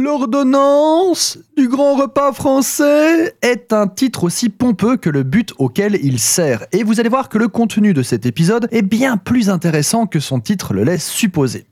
L'ordonnance 0.00 1.40
du 1.56 1.66
grand 1.66 1.96
repas 1.96 2.32
français 2.32 3.34
est 3.42 3.72
un 3.72 3.88
titre 3.88 4.22
aussi 4.22 4.48
pompeux 4.48 4.96
que 4.96 5.10
le 5.10 5.24
but 5.24 5.52
auquel 5.58 5.98
il 6.00 6.20
sert. 6.20 6.64
Et 6.70 6.84
vous 6.84 7.00
allez 7.00 7.08
voir 7.08 7.28
que 7.28 7.36
le 7.36 7.48
contenu 7.48 7.94
de 7.94 8.04
cet 8.04 8.24
épisode 8.24 8.68
est 8.70 8.82
bien 8.82 9.16
plus 9.16 9.50
intéressant 9.50 10.06
que 10.06 10.20
son 10.20 10.38
titre 10.38 10.72
le 10.72 10.84
laisse 10.84 11.08
supposer. 11.08 11.66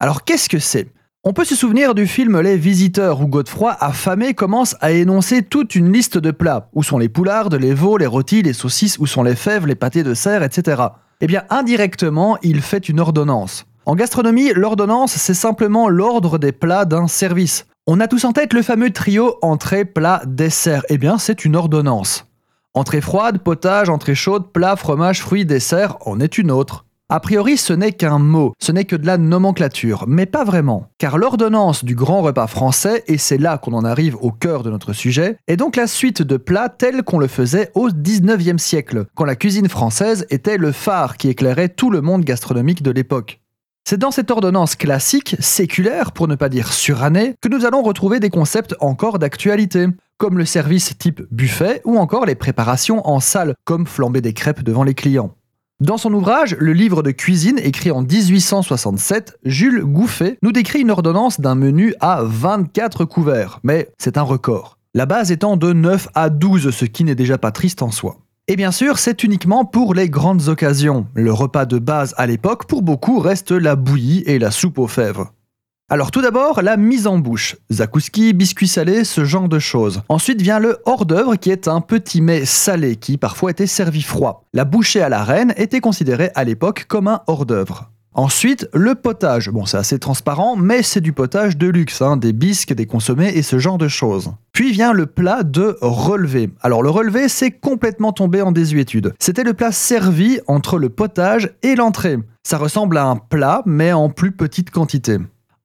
Alors 0.00 0.24
qu'est-ce 0.24 0.50
que 0.50 0.58
c'est? 0.58 0.88
On 1.24 1.32
peut 1.32 1.46
se 1.46 1.54
souvenir 1.54 1.94
du 1.94 2.06
film 2.06 2.38
Les 2.40 2.58
Visiteurs 2.58 3.22
où 3.22 3.26
Godefroy, 3.26 3.74
affamé, 3.80 4.34
commence 4.34 4.76
à 4.82 4.90
énoncer 4.90 5.40
toute 5.42 5.74
une 5.74 5.90
liste 5.90 6.18
de 6.18 6.32
plats. 6.32 6.68
Où 6.74 6.82
sont 6.82 6.98
les 6.98 7.08
poulardes, 7.08 7.54
les 7.54 7.72
veaux, 7.72 7.96
les 7.96 8.04
rôtis, 8.04 8.42
les 8.42 8.52
saucisses, 8.52 8.98
où 8.98 9.06
sont 9.06 9.22
les 9.22 9.34
fèves, 9.34 9.66
les 9.66 9.74
pâtés 9.74 10.02
de 10.02 10.12
cerf, 10.12 10.42
etc. 10.42 10.82
Eh 11.22 11.26
bien, 11.26 11.44
indirectement, 11.48 12.36
il 12.42 12.60
fait 12.60 12.90
une 12.90 13.00
ordonnance. 13.00 13.64
En 13.90 13.96
gastronomie, 13.96 14.52
l'ordonnance, 14.54 15.14
c'est 15.14 15.34
simplement 15.34 15.88
l'ordre 15.88 16.38
des 16.38 16.52
plats 16.52 16.84
d'un 16.84 17.08
service. 17.08 17.66
On 17.88 17.98
a 17.98 18.06
tous 18.06 18.24
en 18.24 18.30
tête 18.30 18.52
le 18.52 18.62
fameux 18.62 18.92
trio 18.92 19.34
entrée, 19.42 19.84
plat, 19.84 20.22
dessert. 20.26 20.84
Eh 20.90 20.96
bien, 20.96 21.18
c'est 21.18 21.44
une 21.44 21.56
ordonnance. 21.56 22.24
Entrée 22.72 23.00
froide, 23.00 23.38
potage, 23.38 23.88
entrée 23.88 24.14
chaude, 24.14 24.52
plat, 24.52 24.76
fromage, 24.76 25.20
fruits, 25.20 25.44
dessert 25.44 25.96
en 26.06 26.20
est 26.20 26.38
une 26.38 26.52
autre. 26.52 26.84
A 27.08 27.18
priori, 27.18 27.56
ce 27.56 27.72
n'est 27.72 27.90
qu'un 27.90 28.20
mot, 28.20 28.54
ce 28.60 28.70
n'est 28.70 28.84
que 28.84 28.94
de 28.94 29.06
la 29.06 29.18
nomenclature, 29.18 30.04
mais 30.06 30.26
pas 30.26 30.44
vraiment, 30.44 30.86
car 30.98 31.18
l'ordonnance 31.18 31.84
du 31.84 31.96
grand 31.96 32.22
repas 32.22 32.46
français, 32.46 33.02
et 33.08 33.18
c'est 33.18 33.38
là 33.38 33.58
qu'on 33.58 33.72
en 33.72 33.84
arrive 33.84 34.14
au 34.20 34.30
cœur 34.30 34.62
de 34.62 34.70
notre 34.70 34.92
sujet, 34.92 35.36
est 35.48 35.56
donc 35.56 35.74
la 35.74 35.88
suite 35.88 36.22
de 36.22 36.36
plats 36.36 36.68
tels 36.68 37.02
qu'on 37.02 37.18
le 37.18 37.26
faisait 37.26 37.72
au 37.74 37.88
19e 37.88 38.58
siècle, 38.58 39.06
quand 39.16 39.24
la 39.24 39.34
cuisine 39.34 39.68
française 39.68 40.28
était 40.30 40.58
le 40.58 40.70
phare 40.70 41.16
qui 41.16 41.28
éclairait 41.28 41.70
tout 41.70 41.90
le 41.90 42.02
monde 42.02 42.22
gastronomique 42.22 42.84
de 42.84 42.92
l'époque. 42.92 43.40
C'est 43.84 43.98
dans 43.98 44.10
cette 44.10 44.30
ordonnance 44.30 44.76
classique, 44.76 45.36
séculaire 45.40 46.12
pour 46.12 46.28
ne 46.28 46.36
pas 46.36 46.48
dire 46.48 46.72
surannée, 46.72 47.34
que 47.40 47.48
nous 47.48 47.64
allons 47.64 47.82
retrouver 47.82 48.20
des 48.20 48.30
concepts 48.30 48.76
encore 48.80 49.18
d'actualité, 49.18 49.86
comme 50.16 50.38
le 50.38 50.44
service 50.44 50.96
type 50.96 51.22
buffet 51.30 51.80
ou 51.84 51.98
encore 51.98 52.26
les 52.26 52.34
préparations 52.34 53.06
en 53.08 53.20
salle, 53.20 53.54
comme 53.64 53.86
flamber 53.86 54.20
des 54.20 54.34
crêpes 54.34 54.62
devant 54.62 54.84
les 54.84 54.94
clients. 54.94 55.34
Dans 55.80 55.96
son 55.96 56.12
ouvrage 56.12 56.56
Le 56.60 56.74
livre 56.74 57.02
de 57.02 57.10
cuisine, 57.10 57.58
écrit 57.58 57.90
en 57.90 58.02
1867, 58.02 59.38
Jules 59.44 59.82
Gouffet 59.82 60.36
nous 60.42 60.52
décrit 60.52 60.82
une 60.82 60.90
ordonnance 60.90 61.40
d'un 61.40 61.54
menu 61.54 61.94
à 62.00 62.20
24 62.22 63.06
couverts, 63.06 63.60
mais 63.62 63.88
c'est 63.96 64.18
un 64.18 64.22
record. 64.22 64.76
La 64.92 65.06
base 65.06 65.32
étant 65.32 65.56
de 65.56 65.72
9 65.72 66.08
à 66.14 66.28
12, 66.28 66.70
ce 66.70 66.84
qui 66.84 67.02
n'est 67.02 67.14
déjà 67.14 67.38
pas 67.38 67.50
triste 67.50 67.80
en 67.80 67.90
soi. 67.90 68.18
Et 68.48 68.56
bien 68.56 68.72
sûr, 68.72 68.98
c'est 68.98 69.22
uniquement 69.22 69.64
pour 69.64 69.94
les 69.94 70.10
grandes 70.10 70.48
occasions. 70.48 71.06
Le 71.14 71.32
repas 71.32 71.66
de 71.66 71.78
base 71.78 72.14
à 72.16 72.26
l'époque, 72.26 72.66
pour 72.66 72.82
beaucoup, 72.82 73.20
reste 73.20 73.52
la 73.52 73.76
bouillie 73.76 74.24
et 74.26 74.38
la 74.38 74.50
soupe 74.50 74.78
aux 74.78 74.88
fèves. 74.88 75.24
Alors 75.92 76.12
tout 76.12 76.22
d'abord, 76.22 76.62
la 76.62 76.76
mise 76.76 77.08
en 77.08 77.18
bouche. 77.18 77.56
Zakouski, 77.72 78.32
biscuits 78.32 78.68
salés, 78.68 79.02
ce 79.02 79.24
genre 79.24 79.48
de 79.48 79.58
choses. 79.58 80.02
Ensuite 80.08 80.40
vient 80.40 80.60
le 80.60 80.78
hors 80.84 81.04
d'œuvre 81.04 81.34
qui 81.34 81.50
est 81.50 81.66
un 81.66 81.80
petit 81.80 82.20
mets 82.20 82.44
salé 82.44 82.94
qui 82.94 83.18
parfois 83.18 83.50
était 83.50 83.66
servi 83.66 84.02
froid. 84.02 84.44
La 84.52 84.64
bouchée 84.64 85.02
à 85.02 85.08
la 85.08 85.24
reine 85.24 85.52
était 85.56 85.80
considérée 85.80 86.30
à 86.36 86.44
l'époque 86.44 86.84
comme 86.86 87.08
un 87.08 87.22
hors 87.26 87.44
d'œuvre. 87.44 87.90
Ensuite, 88.14 88.68
le 88.74 88.96
potage. 88.96 89.50
Bon, 89.50 89.66
c'est 89.66 89.76
assez 89.76 90.00
transparent, 90.00 90.56
mais 90.56 90.82
c'est 90.82 91.00
du 91.00 91.12
potage 91.12 91.56
de 91.56 91.68
luxe, 91.68 92.02
hein, 92.02 92.16
des 92.16 92.32
bisques, 92.32 92.72
des 92.72 92.86
consommés 92.86 93.28
et 93.28 93.42
ce 93.42 93.60
genre 93.60 93.78
de 93.78 93.86
choses. 93.86 94.32
Puis 94.52 94.72
vient 94.72 94.92
le 94.92 95.06
plat 95.06 95.44
de 95.44 95.78
relevé. 95.80 96.50
Alors 96.60 96.82
le 96.82 96.90
relevé, 96.90 97.28
c'est 97.28 97.52
complètement 97.52 98.12
tombé 98.12 98.42
en 98.42 98.50
désuétude. 98.50 99.14
C'était 99.20 99.44
le 99.44 99.54
plat 99.54 99.70
servi 99.70 100.40
entre 100.48 100.76
le 100.78 100.88
potage 100.88 101.50
et 101.62 101.76
l'entrée. 101.76 102.18
Ça 102.42 102.58
ressemble 102.58 102.98
à 102.98 103.06
un 103.06 103.16
plat, 103.16 103.62
mais 103.64 103.92
en 103.92 104.08
plus 104.08 104.32
petite 104.32 104.70
quantité. 104.70 105.18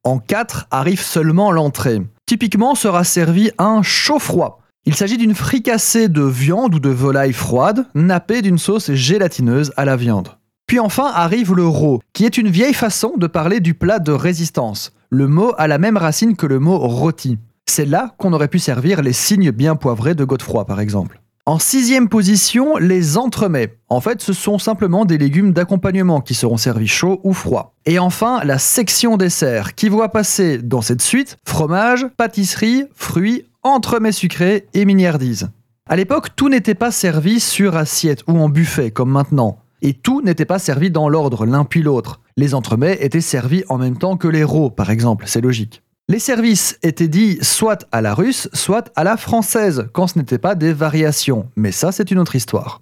En 0.04 0.20
4 0.20 0.68
arrive 0.70 1.02
seulement 1.02 1.52
l'entrée. 1.52 2.00
Typiquement 2.28 2.76
sera 2.76 3.04
servi 3.04 3.50
un 3.58 3.82
chaud-froid. 3.82 4.62
Il 4.86 4.94
s'agit 4.94 5.18
d'une 5.18 5.34
fricassée 5.34 6.10
de 6.10 6.22
viande 6.22 6.76
ou 6.76 6.80
de 6.80 6.90
volaille 6.90 7.34
froide, 7.34 7.88
nappée 7.96 8.44
d'une 8.44 8.60
sauce 8.60 8.92
gélatineuse 8.92 9.74
à 9.78 9.86
la 9.86 9.96
viande. 9.96 10.30
Puis 10.68 10.80
enfin 10.80 11.12
arrive 11.14 11.54
le 11.54 11.68
ro, 11.68 12.02
qui 12.14 12.26
est 12.26 12.38
une 12.38 12.50
vieille 12.50 12.74
façon 12.74 13.14
de 13.18 13.28
parler 13.28 13.60
du 13.60 13.76
plat 13.76 14.00
de 14.00 14.12
résistance. 14.12 14.94
Le 15.12 15.28
mot 15.28 15.54
a 15.58 15.68
la 15.68 15.78
même 15.78 15.98
racine 15.98 16.36
que 16.36 16.48
le 16.48 16.60
mot 16.60 16.80
rôti. 16.80 17.38
C'est 17.68 17.86
là 17.86 18.16
qu'on 18.18 18.34
aurait 18.34 18.48
pu 18.48 18.58
servir 18.58 19.04
les 19.04 19.14
cygnes 19.14 19.52
bien 19.52 19.76
poivrés 19.76 20.16
de 20.16 20.24
Godefroy, 20.24 20.66
par 20.66 20.80
exemple. 20.80 21.22
En 21.46 21.60
sixième 21.60 22.10
position, 22.10 22.78
les 22.78 23.18
entremets. 23.18 23.78
En 23.90 24.02
fait, 24.02 24.20
ce 24.22 24.34
sont 24.34 24.58
simplement 24.58 25.06
des 25.06 25.20
légumes 25.20 25.54
d'accompagnement 25.54 26.20
qui 26.20 26.34
seront 26.34 26.58
servis 26.58 26.88
chauds 26.88 27.22
ou 27.24 27.34
froids. 27.34 27.74
Et 27.86 28.00
enfin, 28.00 28.44
la 28.44 28.58
section 28.58 29.18
dessert, 29.18 29.76
qui 29.76 29.88
voit 29.88 30.10
passer 30.10 30.58
dans 30.58 30.82
cette 30.82 31.04
suite 31.04 31.38
fromage, 31.46 32.08
pâtisserie, 32.18 32.86
fruits, 32.96 33.46
entremets 33.62 34.12
sucrés 34.12 34.66
et 34.74 34.86
miniardises. 34.86 35.50
À 35.88 35.96
l'époque, 35.96 36.30
tout 36.36 36.50
n'était 36.50 36.74
pas 36.74 36.90
servi 36.90 37.40
sur 37.40 37.78
assiette 37.78 38.24
ou 38.28 38.40
en 38.40 38.50
buffet 38.50 38.90
comme 38.90 39.12
maintenant 39.12 39.60
et 39.82 39.94
tout 39.94 40.22
n'était 40.22 40.46
pas 40.46 40.60
servi 40.60 40.92
dans 40.92 41.10
l'ordre 41.10 41.46
l'un 41.46 41.66
puis 41.66 41.82
l'autre. 41.82 42.22
Les 42.38 42.54
entremets 42.54 42.98
étaient 43.02 43.22
servis 43.22 43.64
en 43.70 43.78
même 43.78 43.98
temps 43.98 44.18
que 44.18 44.28
les 44.28 44.44
rots, 44.44 44.70
par 44.70 44.90
exemple, 44.90 45.26
c'est 45.28 45.42
logique. 45.42 45.82
Les 46.08 46.20
services 46.20 46.78
étaient 46.84 47.08
dits 47.08 47.40
soit 47.42 47.88
à 47.92 48.02
la 48.02 48.14
russe, 48.14 48.48
soit 48.54 48.92
à 48.96 49.04
la 49.04 49.18
française, 49.18 49.88
quand 49.92 50.06
ce 50.06 50.20
n'était 50.20 50.38
pas 50.38 50.54
des 50.54 50.72
variations, 50.72 51.50
mais 51.56 51.72
ça 51.72 51.92
c'est 51.92 52.12
une 52.12 52.20
autre 52.20 52.36
histoire. 52.36 52.82